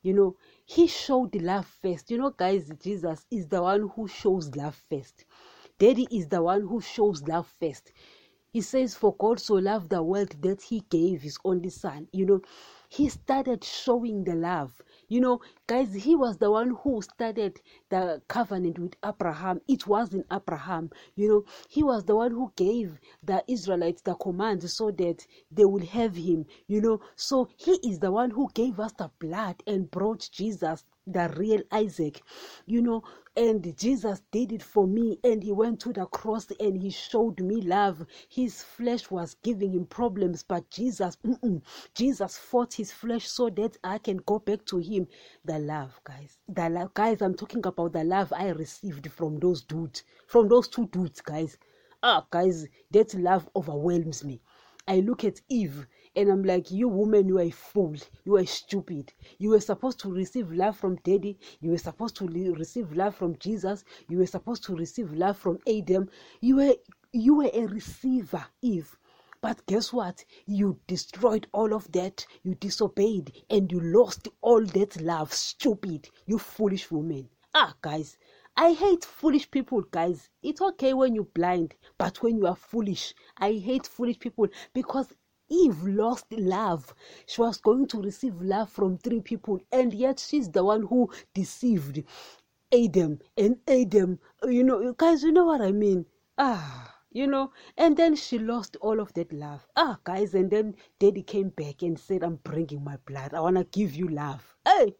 You 0.00 0.14
know, 0.14 0.36
he 0.64 0.86
showed 0.86 1.32
the 1.32 1.40
love 1.40 1.66
first. 1.66 2.10
You 2.10 2.16
know, 2.16 2.30
guys, 2.30 2.72
Jesus 2.82 3.26
is 3.30 3.46
the 3.46 3.62
one 3.62 3.90
who 3.94 4.08
shows 4.08 4.56
love 4.56 4.82
first. 4.88 5.26
Daddy 5.78 6.08
is 6.10 6.28
the 6.28 6.42
one 6.42 6.62
who 6.62 6.80
shows 6.80 7.22
love 7.24 7.46
first. 7.60 7.92
He 8.50 8.62
says, 8.62 8.94
For 8.94 9.14
God 9.16 9.38
so 9.38 9.56
loved 9.56 9.90
the 9.90 10.02
world 10.02 10.40
that 10.40 10.62
he 10.62 10.80
gave 10.88 11.20
his 11.20 11.38
only 11.44 11.68
son. 11.68 12.08
You 12.10 12.24
know, 12.24 12.40
he 12.88 13.10
started 13.10 13.62
showing 13.64 14.24
the 14.24 14.34
love. 14.34 14.80
You 15.08 15.20
know, 15.20 15.40
guys, 15.66 15.94
he 15.94 16.16
was 16.16 16.38
the 16.38 16.50
one 16.50 16.76
who 16.82 17.00
started 17.02 17.60
the 17.90 18.22
covenant 18.28 18.78
with 18.78 18.94
Abraham. 19.04 19.60
It 19.68 19.86
wasn't 19.86 20.26
Abraham. 20.32 20.90
You 21.14 21.28
know, 21.28 21.44
he 21.68 21.82
was 21.82 22.04
the 22.04 22.16
one 22.16 22.32
who 22.32 22.52
gave 22.56 22.98
the 23.22 23.44
Israelites 23.46 24.02
the 24.02 24.14
command 24.14 24.68
so 24.68 24.90
that 24.90 25.26
they 25.50 25.64
will 25.64 25.86
have 25.86 26.16
him. 26.16 26.46
You 26.66 26.80
know, 26.80 27.00
so 27.14 27.48
he 27.56 27.72
is 27.88 28.00
the 28.00 28.10
one 28.10 28.30
who 28.30 28.50
gave 28.52 28.80
us 28.80 28.92
the 28.94 29.10
blood 29.20 29.62
and 29.66 29.90
brought 29.90 30.28
Jesus 30.32 30.84
the 31.06 31.32
real 31.36 31.62
Isaac, 31.70 32.22
you 32.66 32.82
know, 32.82 33.02
and 33.36 33.76
Jesus 33.76 34.22
did 34.30 34.50
it 34.52 34.62
for 34.62 34.86
me, 34.86 35.18
and 35.22 35.42
He 35.42 35.52
went 35.52 35.80
to 35.80 35.92
the 35.92 36.06
cross 36.06 36.50
and 36.58 36.80
He 36.82 36.90
showed 36.90 37.40
me 37.40 37.60
love. 37.60 38.04
His 38.28 38.62
flesh 38.62 39.10
was 39.10 39.36
giving 39.42 39.72
him 39.72 39.86
problems, 39.86 40.42
but 40.42 40.68
Jesus, 40.70 41.16
Jesus 41.94 42.38
fought 42.38 42.74
His 42.74 42.92
flesh 42.92 43.28
so 43.28 43.50
that 43.50 43.76
I 43.84 43.98
can 43.98 44.18
go 44.18 44.38
back 44.38 44.64
to 44.66 44.78
Him. 44.78 45.06
The 45.44 45.58
love, 45.58 46.00
guys, 46.04 46.38
the 46.48 46.68
love, 46.68 46.94
guys. 46.94 47.22
I'm 47.22 47.34
talking 47.34 47.64
about 47.66 47.92
the 47.92 48.04
love 48.04 48.32
I 48.32 48.48
received 48.48 49.10
from 49.12 49.38
those 49.38 49.62
dudes, 49.62 50.02
from 50.26 50.48
those 50.48 50.68
two 50.68 50.86
dudes, 50.88 51.20
guys. 51.20 51.56
Ah, 52.02 52.26
guys, 52.30 52.66
that 52.90 53.14
love 53.14 53.48
overwhelms 53.54 54.24
me. 54.24 54.40
I 54.88 55.00
look 55.00 55.24
at 55.24 55.40
Eve 55.48 55.86
and 56.16 56.30
I'm 56.30 56.42
like, 56.42 56.70
you 56.70 56.88
woman, 56.88 57.28
you 57.28 57.38
are 57.38 57.42
a 57.42 57.50
fool. 57.50 57.94
You 58.24 58.36
are 58.36 58.46
stupid. 58.46 59.12
You 59.38 59.50
were 59.50 59.60
supposed 59.60 60.00
to 60.00 60.10
receive 60.10 60.50
love 60.50 60.76
from 60.76 60.96
daddy. 61.04 61.38
You 61.60 61.72
were 61.72 61.78
supposed 61.78 62.16
to 62.16 62.26
receive 62.26 62.90
love 62.92 63.14
from 63.14 63.36
Jesus. 63.38 63.84
You 64.08 64.18
were 64.18 64.26
supposed 64.26 64.64
to 64.64 64.74
receive 64.74 65.12
love 65.12 65.36
from 65.36 65.58
Adam. 65.68 66.08
You 66.40 66.56
were 66.56 66.74
you 67.12 67.36
were 67.36 67.50
a 67.52 67.66
receiver, 67.66 68.46
Eve. 68.62 68.96
But 69.42 69.64
guess 69.66 69.92
what? 69.92 70.24
You 70.46 70.80
destroyed 70.86 71.46
all 71.52 71.74
of 71.74 71.92
that. 71.92 72.26
You 72.42 72.54
disobeyed 72.54 73.32
and 73.50 73.70
you 73.70 73.80
lost 73.80 74.28
all 74.40 74.64
that 74.64 75.00
love. 75.00 75.32
Stupid. 75.32 76.08
You 76.26 76.38
foolish 76.38 76.90
woman. 76.90 77.28
Ah, 77.54 77.74
guys, 77.80 78.16
I 78.56 78.72
hate 78.72 79.04
foolish 79.04 79.50
people, 79.50 79.82
guys. 79.82 80.30
It's 80.42 80.60
okay 80.62 80.94
when 80.94 81.14
you're 81.14 81.24
blind, 81.24 81.74
but 81.98 82.22
when 82.22 82.38
you 82.38 82.46
are 82.46 82.56
foolish, 82.56 83.14
I 83.38 83.52
hate 83.52 83.86
foolish 83.86 84.18
people 84.18 84.48
because 84.72 85.08
Eve 85.48 85.82
lost 85.84 86.26
love. 86.32 86.94
She 87.26 87.40
was 87.40 87.58
going 87.58 87.86
to 87.88 88.02
receive 88.02 88.40
love 88.40 88.70
from 88.70 88.98
three 88.98 89.20
people, 89.20 89.60
and 89.72 89.92
yet 89.94 90.18
she's 90.18 90.50
the 90.50 90.64
one 90.64 90.82
who 90.82 91.10
deceived 91.34 92.02
Adam 92.72 93.20
and 93.36 93.58
Adam. 93.68 94.18
You 94.44 94.64
know, 94.64 94.92
guys, 94.92 95.22
you 95.22 95.32
know 95.32 95.46
what 95.46 95.60
I 95.60 95.72
mean? 95.72 96.06
Ah 96.38 96.96
you 97.16 97.26
know 97.26 97.50
and 97.78 97.96
then 97.96 98.14
she 98.14 98.38
lost 98.38 98.76
all 98.82 99.00
of 99.00 99.10
that 99.14 99.32
love 99.32 99.66
ah 99.76 99.98
guys 100.04 100.34
and 100.34 100.50
then 100.50 100.74
daddy 100.98 101.22
came 101.22 101.48
back 101.48 101.80
and 101.80 101.98
said 101.98 102.22
i'm 102.22 102.36
bringing 102.44 102.84
my 102.84 102.96
blood 103.06 103.32
i 103.32 103.40
want 103.40 103.56
to 103.56 103.64
give 103.64 103.94
you 103.94 104.06
love 104.08 104.54
hey 104.66 104.94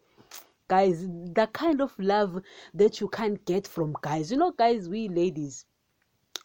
guys 0.67 1.07
the 1.35 1.47
kind 1.53 1.83
of 1.83 1.93
love 1.99 2.41
that 2.73 3.01
you 3.01 3.09
can't 3.09 3.45
get 3.45 3.67
from 3.67 3.95
guys 4.01 4.31
you 4.31 4.39
know 4.39 4.51
guys 4.53 4.89
we 4.89 5.09
ladies 5.09 5.67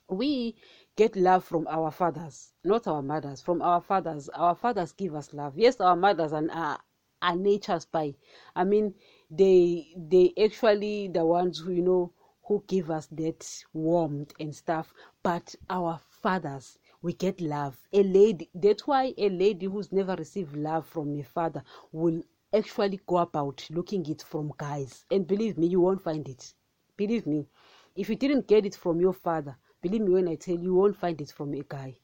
we 0.10 0.53
get 1.01 1.15
love 1.15 1.43
from 1.43 1.65
our 1.67 1.89
fathers 1.89 2.51
not 2.63 2.86
our 2.88 3.01
mothers 3.01 3.41
from 3.41 3.60
our 3.62 3.81
fathers. 3.81 4.29
Our 4.29 4.53
fathers 4.53 4.91
give 4.91 5.15
us 5.15 5.34
love. 5.34 5.58
Yes 5.58 5.81
our 5.81 5.96
mothers 5.96 6.31
and 6.31 6.51
uh, 6.51 6.53
our, 6.53 6.79
our 7.24 7.36
nature 7.36 7.79
spy. 7.79 8.13
I 8.55 8.65
mean 8.65 8.93
they 9.31 9.96
they 9.98 10.31
actually 10.39 11.08
the 11.08 11.25
ones 11.25 11.58
who 11.58 11.72
you 11.72 11.81
know 11.81 12.13
who 12.43 12.63
give 12.67 12.91
us 12.91 13.08
that 13.13 13.63
warmth 13.74 14.31
and 14.39 14.55
stuff. 14.55 14.93
But 15.24 15.55
our 15.72 16.00
fathers 16.22 16.77
we 17.01 17.13
get 17.13 17.41
love. 17.41 17.77
A 17.93 18.03
lady 18.03 18.51
that's 18.53 18.86
why 18.86 19.15
a 19.17 19.29
lady 19.29 19.65
who's 19.65 19.91
never 19.91 20.15
received 20.15 20.55
love 20.55 20.86
from 20.86 21.20
a 21.20 21.24
father 21.24 21.63
will 21.91 22.22
actually 22.53 23.00
go 23.08 23.17
about 23.17 23.65
looking 23.72 24.05
it 24.08 24.22
from 24.22 24.53
guys. 24.58 25.03
And 25.10 25.25
believe 25.25 25.58
me 25.58 25.65
you 25.65 25.81
won't 25.81 26.03
find 26.03 26.29
it. 26.29 26.53
Believe 26.96 27.25
me 27.25 27.48
if 27.96 28.08
you 28.08 28.15
didn't 28.15 28.48
get 28.48 28.67
it 28.67 28.75
from 28.75 29.01
your 29.01 29.13
father 29.13 29.58
believe 29.82 30.02
me 30.02 30.12
when 30.12 30.28
i 30.28 30.36
tell 30.36 30.56
you 30.56 30.64
you 30.64 30.74
won't 30.76 30.96
find 30.98 31.20
it 31.22 31.32
from 31.32 31.54
a 31.54 31.64
guy. 31.68 31.96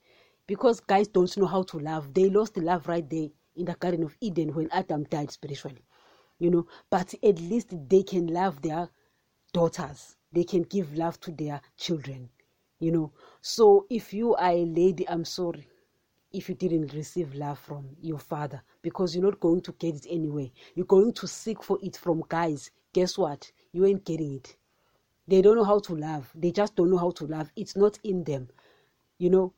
Because 0.47 0.79
guys 0.79 1.09
don't 1.09 1.35
know 1.37 1.45
how 1.45 1.63
to 1.63 1.77
love. 1.79 2.13
They 2.13 2.29
lost 2.29 2.55
love 2.57 2.87
right 2.87 3.07
there 3.09 3.27
in 3.55 3.65
the 3.65 3.73
garden 3.73 4.03
of 4.03 4.15
eden 4.21 4.53
when 4.53 4.69
adam 4.71 5.03
died 5.03 5.31
spiritually 5.31 5.83
you 6.39 6.49
know. 6.49 6.67
But 6.89 7.13
at 7.23 7.39
least 7.39 7.73
they 7.89 8.03
can 8.03 8.27
love 8.27 8.61
their 8.61 8.89
daughters. 9.53 10.15
They 10.31 10.43
can 10.43 10.63
give 10.63 10.95
love 10.97 11.19
to 11.21 11.31
their 11.31 11.61
children 11.77 12.29
you 12.79 12.91
know. 12.91 13.11
So 13.41 13.85
if 13.89 14.13
you 14.13 14.35
are 14.35 14.51
a 14.51 14.65
lady 14.65 15.07
i'm 15.09 15.25
sorry 15.25 15.67
if 16.31 16.49
you 16.49 16.55
didn't 16.55 16.93
receive 16.93 17.33
love 17.33 17.59
from 17.59 17.89
your 18.01 18.19
father. 18.19 18.61
Because 18.81 19.15
you're 19.15 19.25
not 19.25 19.39
going 19.39 19.61
to 19.61 19.71
get 19.73 19.95
it 19.95 20.05
anyway 20.09 20.51
you're 20.75 20.85
going 20.85 21.13
to 21.13 21.27
seek 21.27 21.63
for 21.63 21.77
it 21.81 21.97
from 21.97 22.23
guys. 22.29 22.71
Guess 22.93 23.17
what? 23.17 23.51
You 23.73 23.85
ain't 23.85 24.05
getting 24.05 24.35
it 24.35 24.55
they 25.27 25.41
don't 25.41 25.55
know 25.57 25.63
how 25.63 25.79
to 25.79 25.95
love 25.95 26.31
they 26.35 26.51
just 26.51 26.75
don't 26.75 26.89
know 26.89 26.97
how 26.97 27.11
to 27.11 27.25
love 27.25 27.51
it's 27.55 27.75
not 27.75 27.99
in 28.03 28.23
them 28.23 28.47
you 29.19 29.29
know. 29.29 29.53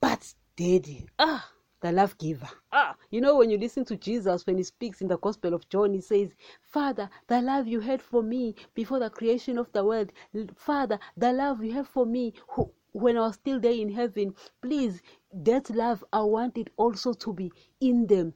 But 0.00 0.34
daddy 0.56 1.06
ah. 1.18 1.50
The 1.82 1.92
love 1.92 2.18
giver. 2.18 2.48
Ah, 2.72 2.94
you 3.10 3.22
know, 3.22 3.38
when 3.38 3.48
you 3.48 3.56
listen 3.56 3.86
to 3.86 3.96
Jesus, 3.96 4.46
when 4.46 4.58
he 4.58 4.62
speaks 4.64 5.00
in 5.00 5.08
the 5.08 5.16
Gospel 5.16 5.54
of 5.54 5.66
John, 5.70 5.94
he 5.94 6.02
says, 6.02 6.34
Father, 6.60 7.08
the 7.26 7.40
love 7.40 7.66
you 7.66 7.80
had 7.80 8.02
for 8.02 8.22
me 8.22 8.54
before 8.74 8.98
the 8.98 9.08
creation 9.08 9.56
of 9.56 9.72
the 9.72 9.82
world, 9.82 10.12
Father, 10.56 10.98
the 11.16 11.32
love 11.32 11.64
you 11.64 11.72
have 11.72 11.88
for 11.88 12.04
me 12.04 12.34
who, 12.48 12.70
when 12.92 13.16
I 13.16 13.20
was 13.20 13.36
still 13.36 13.58
there 13.58 13.72
in 13.72 13.90
heaven, 13.90 14.34
please, 14.60 15.00
that 15.32 15.70
love, 15.70 16.04
I 16.12 16.20
want 16.20 16.58
it 16.58 16.68
also 16.76 17.14
to 17.14 17.32
be 17.32 17.50
in 17.80 18.06
them, 18.06 18.34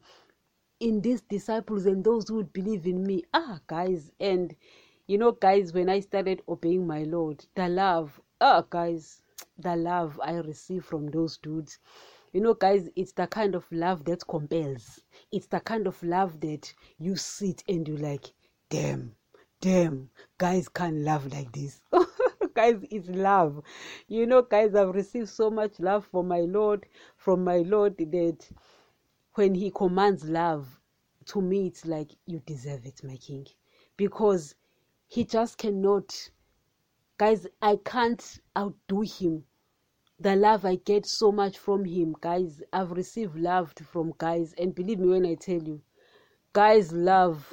in 0.80 1.02
these 1.02 1.20
disciples 1.20 1.84
and 1.84 2.02
those 2.02 2.28
who 2.28 2.36
would 2.36 2.52
believe 2.54 2.86
in 2.86 3.02
me. 3.04 3.24
Ah, 3.34 3.60
guys, 3.66 4.10
and 4.20 4.56
you 5.06 5.18
know, 5.18 5.32
guys, 5.32 5.72
when 5.72 5.88
I 5.88 6.00
started 6.00 6.42
obeying 6.48 6.86
my 6.86 7.02
Lord, 7.04 7.44
the 7.54 7.68
love, 7.68 8.20
ah, 8.40 8.62
guys, 8.68 9.22
the 9.58 9.76
love 9.76 10.20
I 10.22 10.32
received 10.34 10.86
from 10.86 11.08
those 11.08 11.38
dudes. 11.38 11.78
You 12.32 12.40
know 12.40 12.54
guys 12.54 12.88
it's 12.96 13.12
the 13.12 13.28
kind 13.28 13.54
of 13.54 13.70
love 13.70 14.04
that 14.06 14.26
compels. 14.26 15.00
It's 15.30 15.46
the 15.46 15.60
kind 15.60 15.86
of 15.86 16.02
love 16.02 16.40
that 16.40 16.74
you 16.98 17.14
sit 17.14 17.62
and 17.68 17.86
you 17.86 17.96
like 17.96 18.32
damn 18.68 19.14
damn 19.60 20.10
guys 20.38 20.68
can't 20.68 20.96
love 20.98 21.32
like 21.32 21.52
this. 21.52 21.80
Guys 22.54 22.84
it's 22.90 23.08
love. 23.08 23.62
You 24.08 24.26
know 24.26 24.42
guys 24.42 24.74
i've 24.74 24.94
received 24.94 25.28
so 25.28 25.50
much 25.50 25.78
love 25.78 26.06
from 26.06 26.28
my 26.28 26.40
lord 26.40 26.86
from 27.16 27.44
my 27.44 27.58
lord 27.58 27.96
that 27.98 28.48
when 29.34 29.54
he 29.54 29.70
commands 29.70 30.24
love 30.24 30.80
to 31.26 31.40
me 31.40 31.66
it's 31.66 31.84
like 31.86 32.10
you 32.26 32.40
deserve 32.40 32.84
it 32.84 33.00
my 33.04 33.16
king. 33.16 33.46
Because 33.96 34.54
he 35.08 35.24
just 35.24 35.58
cannot 35.58 36.30
guys 37.18 37.46
i 37.62 37.76
can't 37.84 38.40
outdo 38.56 39.00
him 39.02 39.44
the 40.20 40.36
love 40.36 40.64
I 40.64 40.76
get 40.76 41.06
so 41.06 41.32
much 41.32 41.58
from 41.58 41.84
him, 41.84 42.14
guys. 42.20 42.62
I've 42.72 42.92
received 42.92 43.36
love 43.36 43.74
from 43.92 44.14
guys, 44.16 44.54
and 44.56 44.74
believe 44.74 44.98
me 44.98 45.08
when 45.08 45.26
I 45.26 45.34
tell 45.34 45.60
you, 45.60 45.80
guys' 46.52 46.92
love 46.92 47.52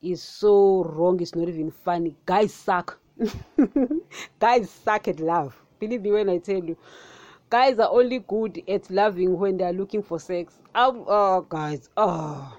is 0.00 0.22
so 0.22 0.84
wrong. 0.84 1.20
It's 1.20 1.34
not 1.34 1.48
even 1.48 1.70
funny. 1.70 2.16
Guys 2.24 2.52
suck. 2.52 2.98
guys 4.40 4.70
suck 4.70 5.08
at 5.08 5.20
love. 5.20 5.54
Believe 5.78 6.02
me 6.02 6.12
when 6.12 6.30
I 6.30 6.38
tell 6.38 6.62
you, 6.64 6.76
guys 7.50 7.78
are 7.78 7.90
only 7.90 8.20
good 8.20 8.62
at 8.68 8.90
loving 8.90 9.38
when 9.38 9.58
they 9.58 9.64
are 9.64 9.72
looking 9.72 10.02
for 10.02 10.18
sex. 10.18 10.54
Oh, 10.74 11.04
oh 11.06 11.46
guys, 11.48 11.90
oh, 11.96 12.58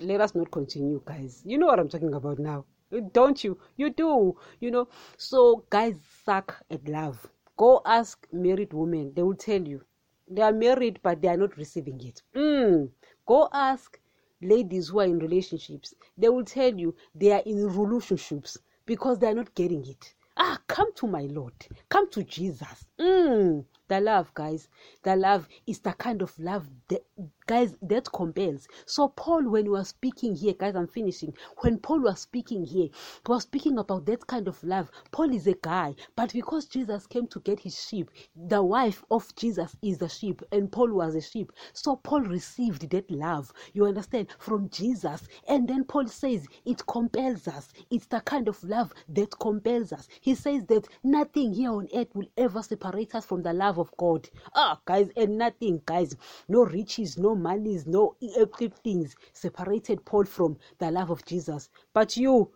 let 0.00 0.20
us 0.20 0.34
not 0.34 0.50
continue, 0.50 1.02
guys. 1.04 1.42
You 1.44 1.58
know 1.58 1.66
what 1.66 1.80
I'm 1.80 1.88
talking 1.88 2.14
about 2.14 2.38
now, 2.38 2.64
don't 3.00 3.42
you? 3.44 3.58
You 3.76 3.90
do, 3.90 4.36
you 4.60 4.70
know. 4.70 4.88
So 5.16 5.64
guys 5.70 5.96
suck 6.24 6.62
at 6.70 6.88
love 6.88 7.28
Go 7.56 7.80
ask 7.84 8.26
married 8.32 8.72
women, 8.72 9.12
they 9.14 9.22
will 9.22 9.36
tell 9.36 9.62
you. 9.62 9.84
They 10.26 10.42
are 10.42 10.52
married, 10.52 10.98
but 11.04 11.22
they 11.22 11.28
are 11.28 11.36
not 11.36 11.56
receiving 11.56 12.00
it. 12.04 12.20
Mm. 12.34 12.90
Go 13.26 13.48
ask 13.52 14.00
ladies 14.42 14.88
who 14.88 14.98
are 14.98 15.04
in 15.04 15.20
relationships, 15.20 15.94
they 16.18 16.28
will 16.28 16.44
tell 16.44 16.74
you 16.74 16.96
they 17.14 17.30
are 17.30 17.42
in 17.46 17.68
relationships 17.68 18.58
because 18.86 19.20
they 19.20 19.28
are 19.28 19.34
not 19.34 19.54
getting 19.54 19.86
it. 19.86 20.14
Ah, 20.36 20.58
come 20.66 20.92
to 20.94 21.06
my 21.06 21.22
Lord. 21.30 21.54
Come 21.88 22.10
to 22.10 22.24
Jesus. 22.24 22.86
Mm, 22.98 23.64
the 23.88 24.00
love, 24.00 24.32
guys. 24.34 24.68
The 25.02 25.16
love 25.16 25.48
is 25.66 25.80
the 25.80 25.92
kind 25.92 26.22
of 26.22 26.38
love 26.38 26.66
that, 26.88 27.04
guys, 27.46 27.74
that 27.82 28.10
compels. 28.12 28.66
So, 28.86 29.08
Paul, 29.08 29.48
when 29.50 29.64
he 29.64 29.70
was 29.70 29.88
speaking 29.88 30.34
here, 30.34 30.54
guys, 30.54 30.74
I'm 30.74 30.86
finishing. 30.86 31.34
When 31.58 31.78
Paul 31.78 32.00
was 32.00 32.20
speaking 32.20 32.64
here, 32.64 32.86
he 32.86 32.92
was 33.26 33.42
speaking 33.42 33.78
about 33.78 34.06
that 34.06 34.26
kind 34.26 34.48
of 34.48 34.62
love. 34.64 34.90
Paul 35.10 35.34
is 35.34 35.46
a 35.46 35.54
guy, 35.54 35.94
but 36.16 36.32
because 36.32 36.66
Jesus 36.66 37.06
came 37.06 37.26
to 37.28 37.40
get 37.40 37.60
his 37.60 37.78
sheep, 37.86 38.10
the 38.34 38.62
wife 38.62 39.04
of 39.10 39.34
Jesus 39.36 39.76
is 39.82 39.98
the 39.98 40.08
sheep, 40.08 40.42
and 40.50 40.72
Paul 40.72 40.92
was 40.92 41.14
a 41.14 41.20
sheep. 41.20 41.52
So, 41.74 41.96
Paul 41.96 42.22
received 42.22 42.88
that 42.90 43.10
love, 43.10 43.52
you 43.74 43.84
understand, 43.84 44.28
from 44.38 44.70
Jesus. 44.70 45.28
And 45.48 45.68
then 45.68 45.84
Paul 45.84 46.06
says 46.06 46.46
it 46.64 46.86
compels 46.86 47.46
us. 47.48 47.68
It's 47.90 48.06
the 48.06 48.20
kind 48.20 48.48
of 48.48 48.62
love 48.64 48.92
that 49.10 49.38
compels 49.38 49.92
us. 49.92 50.08
He 50.20 50.34
says 50.34 50.64
that 50.66 50.88
nothing 51.02 51.52
here 51.52 51.70
on 51.70 51.88
earth 51.94 52.14
will 52.14 52.28
ever 52.38 52.62
separate 52.62 53.14
us 53.14 53.26
from 53.26 53.42
the 53.42 53.52
love 53.52 53.73
of 53.78 53.96
God. 53.96 54.28
Ah, 54.54 54.80
guys, 54.84 55.10
and 55.16 55.38
nothing, 55.38 55.82
guys, 55.86 56.16
no 56.48 56.64
riches, 56.64 57.18
no 57.18 57.34
monies, 57.34 57.86
no 57.86 58.16
earthly 58.36 58.72
things 58.82 59.16
separated 59.32 60.04
Paul 60.04 60.24
from 60.24 60.56
the 60.78 60.90
love 60.90 61.10
of 61.10 61.24
Jesus. 61.24 61.70
But 61.92 62.16
you, 62.16 62.50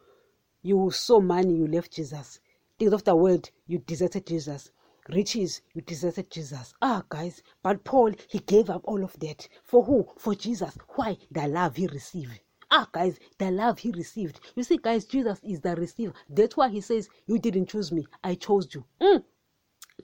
you 0.62 0.90
saw 0.90 1.20
money, 1.20 1.54
you 1.54 1.66
left 1.66 1.92
Jesus. 1.92 2.40
Things 2.78 2.92
of 2.92 3.04
the 3.04 3.16
world, 3.16 3.50
you 3.66 3.78
deserted 3.78 4.26
Jesus 4.26 4.70
riches, 5.08 5.62
you 5.74 5.80
deserted 5.82 6.30
Jesus. 6.30 6.74
Ah, 6.82 7.02
guys, 7.08 7.42
but 7.62 7.84
Paul, 7.84 8.12
he 8.28 8.38
gave 8.40 8.70
up 8.70 8.82
all 8.84 9.02
of 9.02 9.18
that. 9.20 9.48
For 9.62 9.84
who? 9.84 10.08
For 10.16 10.34
Jesus. 10.34 10.76
Why? 10.96 11.16
The 11.30 11.48
love 11.48 11.76
he 11.76 11.86
received. 11.86 12.40
Ah, 12.70 12.88
guys, 12.92 13.18
the 13.38 13.50
love 13.50 13.78
he 13.78 13.90
received. 13.92 14.40
You 14.54 14.62
see, 14.62 14.76
guys, 14.76 15.06
Jesus 15.06 15.40
is 15.42 15.60
the 15.60 15.74
receiver. 15.76 16.12
That's 16.28 16.56
why 16.56 16.68
he 16.68 16.80
says, 16.82 17.08
You 17.26 17.38
didn't 17.38 17.66
choose 17.66 17.90
me, 17.90 18.06
I 18.22 18.34
chose 18.34 18.74
you. 18.74 18.84
Mm. 19.00 19.24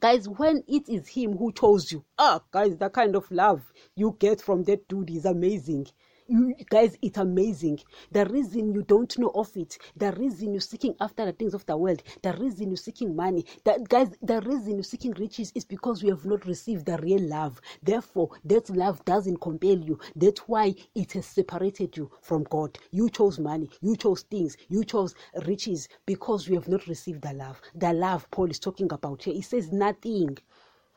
Guys, 0.00 0.28
when 0.28 0.62
it 0.68 0.88
is 0.88 1.08
him 1.08 1.36
who 1.36 1.52
chose 1.52 1.90
you, 1.92 2.04
ah, 2.18 2.40
guys, 2.50 2.76
the 2.76 2.90
kind 2.90 3.16
of 3.16 3.30
love 3.30 3.72
you 3.96 4.16
get 4.18 4.40
from 4.40 4.64
that 4.64 4.86
dude 4.88 5.10
is 5.10 5.24
amazing 5.24 5.86
you 6.26 6.54
guys 6.70 6.96
it's 7.02 7.18
amazing. 7.18 7.80
The 8.10 8.24
reason 8.26 8.72
you 8.72 8.82
don't 8.82 9.16
know 9.18 9.30
of 9.34 9.54
it 9.56 9.76
the 9.96 10.12
reason 10.12 10.52
you're 10.54 10.60
seeking 10.60 10.94
after 11.00 11.24
the 11.26 11.32
things 11.32 11.54
of 11.54 11.66
the 11.66 11.76
world 11.76 12.02
the 12.22 12.32
reason 12.34 12.68
you're 12.68 12.76
seeking 12.76 13.14
money 13.14 13.44
that 13.64 13.88
guys 13.88 14.08
the 14.22 14.40
reason 14.40 14.74
you're 14.74 14.82
seeking 14.82 15.12
riches 15.12 15.52
is 15.54 15.64
because 15.64 16.02
you 16.02 16.10
have 16.10 16.24
not 16.24 16.46
received 16.46 16.86
the 16.86 16.96
real 16.98 17.20
love. 17.20 17.60
Therefore 17.82 18.30
that 18.44 18.70
love 18.70 19.04
doesn't 19.04 19.40
compel 19.40 19.78
you. 19.78 19.98
That's 20.16 20.40
why 20.40 20.74
it 20.94 21.12
has 21.12 21.26
separated 21.26 21.96
you 21.96 22.10
from 22.22 22.44
god. 22.44 22.78
You 22.90 23.10
chose 23.10 23.38
money. 23.38 23.68
You 23.82 23.96
chose 23.96 24.22
things. 24.22 24.56
You 24.68 24.84
chose 24.84 25.14
riches 25.46 25.88
because 26.06 26.48
you 26.48 26.54
have 26.54 26.68
not 26.68 26.86
received 26.86 27.22
the 27.22 27.32
love. 27.34 27.60
The 27.74 27.92
love 27.92 28.30
paul 28.30 28.50
is 28.50 28.58
talking 28.58 28.90
about 28.92 29.24
here. 29.24 29.34
He 29.34 29.42
says 29.42 29.72
nothing. 29.72 30.38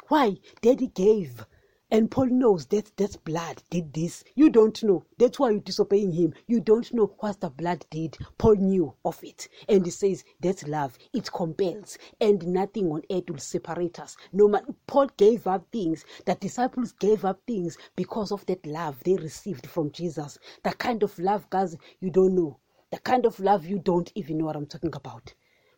Why? 0.07 0.37
Daddy 0.61 0.87
gave 0.87 1.45
And 1.89 2.11
Paul 2.11 2.25
knows 2.25 2.65
that 2.65 2.97
that 2.97 3.23
blood 3.23 3.63
did 3.69 3.93
this. 3.93 4.25
You 4.35 4.49
don't 4.49 4.83
know. 4.83 5.05
That's 5.17 5.39
why 5.39 5.51
you're 5.51 5.61
disobeying 5.61 6.11
him. 6.11 6.33
You 6.45 6.59
don't 6.59 6.93
know 6.93 7.15
what 7.19 7.39
the 7.39 7.49
blood 7.49 7.85
did. 7.89 8.17
Paul 8.37 8.55
knew 8.55 8.93
of 9.05 9.23
it. 9.23 9.47
And 9.69 9.85
he 9.85 9.91
says, 9.91 10.25
That's 10.41 10.67
love. 10.67 10.97
It 11.13 11.31
compels. 11.31 11.97
And 12.19 12.45
nothing 12.45 12.91
on 12.91 13.03
earth 13.09 13.29
will 13.29 13.37
separate 13.37 14.01
us. 14.01 14.17
No 14.33 14.49
man 14.49 14.75
Paul 14.85 15.07
gave 15.15 15.47
up 15.47 15.65
things. 15.71 16.03
The 16.25 16.35
disciples 16.35 16.91
gave 16.91 17.23
up 17.23 17.39
things 17.47 17.77
because 17.95 18.33
of 18.33 18.45
that 18.47 18.65
love 18.65 19.01
they 19.05 19.15
received 19.15 19.65
from 19.65 19.89
Jesus. 19.91 20.37
The 20.63 20.71
kind 20.73 21.03
of 21.03 21.17
love, 21.17 21.49
guys, 21.49 21.77
you 22.01 22.09
don't 22.09 22.35
know. 22.35 22.59
The 22.91 22.99
kind 22.99 23.25
of 23.25 23.39
love 23.39 23.65
you 23.65 23.79
don't 23.79 24.11
even 24.13 24.39
know 24.39 24.45
what 24.45 24.57
I'm 24.57 24.65
talking 24.65 24.93
about. 24.93 25.33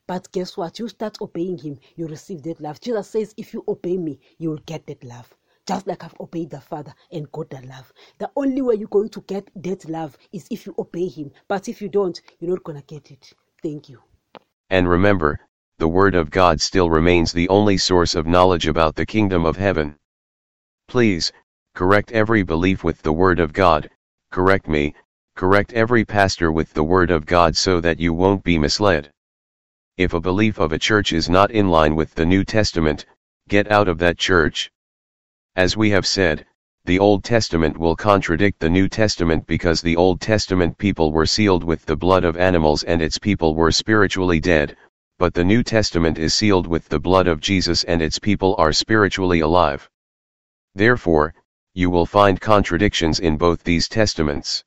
But 0.07 0.31
guess 0.31 0.57
what? 0.57 0.79
You 0.79 0.87
start 0.87 1.21
obeying 1.21 1.59
him, 1.59 1.77
you 1.95 2.07
receive 2.07 2.41
that 2.43 2.59
love. 2.59 2.81
Jesus 2.81 3.11
says, 3.11 3.35
If 3.37 3.53
you 3.53 3.63
obey 3.67 3.97
me, 3.97 4.19
you 4.39 4.49
will 4.49 4.63
get 4.65 4.87
that 4.87 5.03
love 5.03 5.35
just 5.69 5.85
like 5.85 6.03
I've 6.03 6.19
obeyed 6.19 6.49
the 6.49 6.59
Father 6.59 6.95
and 7.11 7.31
got 7.31 7.51
the 7.51 7.61
love. 7.61 7.93
The 8.17 8.31
only 8.35 8.63
way 8.63 8.73
you're 8.73 8.87
going 8.87 9.09
to 9.09 9.21
get 9.21 9.51
that 9.57 9.87
love 9.87 10.17
is 10.33 10.47
if 10.49 10.65
you 10.65 10.73
obey 10.79 11.07
Him. 11.07 11.29
But 11.47 11.69
if 11.69 11.79
you 11.79 11.89
don't, 11.89 12.19
you're 12.39 12.49
not 12.49 12.63
going 12.63 12.81
to 12.81 12.85
get 12.87 13.11
it. 13.11 13.31
Thank 13.61 13.87
you. 13.87 14.01
And 14.71 14.89
remember, 14.89 15.39
the 15.77 15.87
Word 15.87 16.15
of 16.15 16.31
God 16.31 16.59
still 16.59 16.89
remains 16.89 17.31
the 17.31 17.47
only 17.49 17.77
source 17.77 18.15
of 18.15 18.25
knowledge 18.25 18.65
about 18.65 18.95
the 18.95 19.05
kingdom 19.05 19.45
of 19.45 19.57
heaven. 19.57 19.95
Please, 20.87 21.31
correct 21.75 22.11
every 22.13 22.41
belief 22.41 22.83
with 22.83 23.03
the 23.03 23.13
Word 23.13 23.39
of 23.39 23.53
God, 23.53 23.91
correct 24.31 24.67
me, 24.67 24.95
correct 25.35 25.71
every 25.73 26.03
pastor 26.03 26.51
with 26.51 26.73
the 26.73 26.83
Word 26.83 27.11
of 27.11 27.27
God 27.27 27.55
so 27.55 27.79
that 27.79 27.99
you 27.99 28.11
won't 28.11 28.43
be 28.43 28.57
misled. 28.57 29.11
If 29.97 30.15
a 30.15 30.19
belief 30.19 30.57
of 30.57 30.71
a 30.71 30.79
church 30.79 31.13
is 31.13 31.29
not 31.29 31.51
in 31.51 31.69
line 31.69 31.95
with 31.95 32.15
the 32.15 32.25
New 32.25 32.43
Testament, 32.43 33.05
get 33.47 33.71
out 33.71 33.87
of 33.87 33.99
that 33.99 34.17
church. 34.17 34.71
As 35.59 35.75
we 35.75 35.89
have 35.89 36.07
said, 36.07 36.45
the 36.85 36.99
Old 36.99 37.25
Testament 37.25 37.77
will 37.77 37.93
contradict 37.93 38.61
the 38.61 38.69
New 38.69 38.87
Testament 38.87 39.45
because 39.45 39.81
the 39.81 39.97
Old 39.97 40.21
Testament 40.21 40.77
people 40.77 41.11
were 41.11 41.25
sealed 41.25 41.65
with 41.65 41.85
the 41.85 41.97
blood 41.97 42.23
of 42.23 42.37
animals 42.37 42.83
and 42.83 43.01
its 43.01 43.17
people 43.17 43.55
were 43.55 43.69
spiritually 43.69 44.39
dead, 44.39 44.77
but 45.17 45.33
the 45.33 45.43
New 45.43 45.61
Testament 45.61 46.17
is 46.17 46.33
sealed 46.33 46.65
with 46.65 46.87
the 46.87 46.97
blood 46.97 47.27
of 47.27 47.41
Jesus 47.41 47.83
and 47.83 48.01
its 48.01 48.17
people 48.17 48.55
are 48.57 48.71
spiritually 48.71 49.41
alive. 49.41 49.89
Therefore, 50.75 51.33
you 51.73 51.89
will 51.89 52.05
find 52.05 52.39
contradictions 52.39 53.19
in 53.19 53.35
both 53.35 53.61
these 53.61 53.89
testaments. 53.89 54.63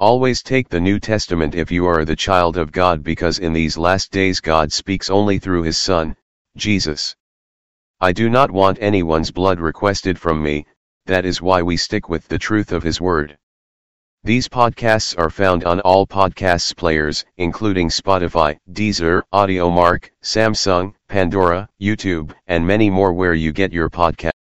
Always 0.00 0.42
take 0.42 0.68
the 0.68 0.80
New 0.80 0.98
Testament 0.98 1.54
if 1.54 1.70
you 1.70 1.86
are 1.86 2.04
the 2.04 2.16
child 2.16 2.56
of 2.56 2.72
God 2.72 3.04
because 3.04 3.38
in 3.38 3.52
these 3.52 3.78
last 3.78 4.10
days 4.10 4.40
God 4.40 4.72
speaks 4.72 5.08
only 5.08 5.38
through 5.38 5.62
his 5.62 5.78
Son, 5.78 6.16
Jesus. 6.56 7.14
I 8.02 8.12
do 8.12 8.30
not 8.30 8.50
want 8.50 8.78
anyone's 8.80 9.30
blood 9.30 9.60
requested 9.60 10.18
from 10.18 10.42
me, 10.42 10.64
that 11.04 11.26
is 11.26 11.42
why 11.42 11.60
we 11.60 11.76
stick 11.76 12.08
with 12.08 12.26
the 12.28 12.38
truth 12.38 12.72
of 12.72 12.82
His 12.82 12.98
Word. 12.98 13.36
These 14.24 14.48
podcasts 14.48 15.18
are 15.18 15.28
found 15.28 15.64
on 15.64 15.80
all 15.80 16.06
podcasts 16.06 16.74
players, 16.74 17.26
including 17.36 17.90
Spotify, 17.90 18.56
Deezer, 18.72 19.20
Audiomack, 19.34 20.08
Samsung, 20.22 20.94
Pandora, 21.08 21.68
YouTube, 21.78 22.32
and 22.46 22.66
many 22.66 22.88
more 22.88 23.12
where 23.12 23.34
you 23.34 23.52
get 23.52 23.70
your 23.70 23.90
podcast. 23.90 24.30